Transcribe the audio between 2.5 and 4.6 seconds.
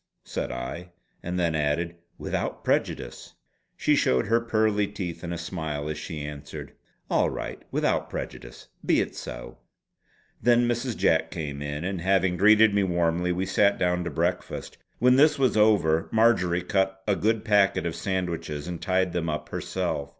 prejudice!" She showed her